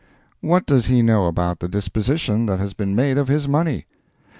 [0.39, 3.85] What does he know about the disposition that has been made of his money?